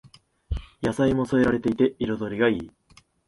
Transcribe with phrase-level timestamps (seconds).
[0.81, 2.71] 野菜も添えられていて彩りがいい